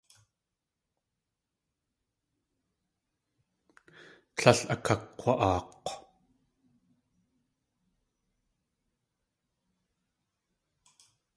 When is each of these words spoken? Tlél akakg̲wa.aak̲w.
Tlél 4.35 4.59
akakg̲wa.aak̲w. 4.73 5.89